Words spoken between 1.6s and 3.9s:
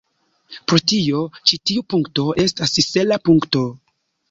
tiu punkto estas sela punkto.